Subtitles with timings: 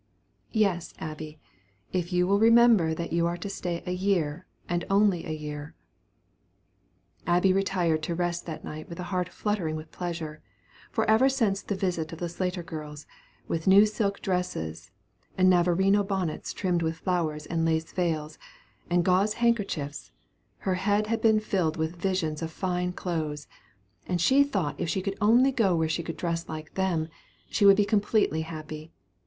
[0.51, 1.37] "Yes, Abby,
[1.93, 5.75] if you will remember that you are to stay a year, and only a year."
[7.27, 10.41] Abby retired to rest that night with a heart fluttering with pleasure;
[10.89, 13.05] for ever since the visit of the Slater girls,
[13.47, 14.89] with new silk dresses,
[15.37, 18.39] and Navarino bonnets trimmed with flowers and lace veils,
[18.89, 20.09] and gauze handkerchiefs,
[20.61, 23.45] her head had been filled with visions of fine clothes;
[24.07, 27.07] and she thought if she could only go where she could dress like them,
[27.51, 28.91] she would be completely happy.